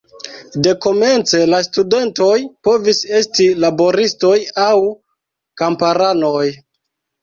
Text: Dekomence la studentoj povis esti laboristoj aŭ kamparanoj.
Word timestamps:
Dekomence 0.67 1.41
la 1.49 1.59
studentoj 1.67 2.33
povis 2.69 3.03
esti 3.21 3.49
laboristoj 3.69 4.35
aŭ 4.67 4.75
kamparanoj. 5.65 6.47